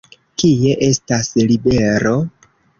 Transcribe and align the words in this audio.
Kie 0.43 0.71
estas 0.87 1.31
Libero? 1.53 2.19